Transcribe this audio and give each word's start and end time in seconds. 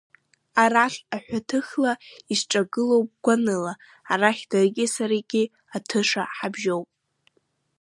Арахь 0.61 0.99
аҳәаҭыхла 1.15 1.93
исҿагылоуп 2.33 3.09
гәаныла, 3.23 3.73
арахь 4.11 4.43
даргьы 4.51 4.85
саргь 4.93 5.35
атыша 5.75 6.23
ҳабжьоуп. 6.35 6.89